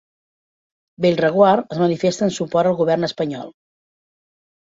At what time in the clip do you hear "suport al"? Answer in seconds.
2.37-2.77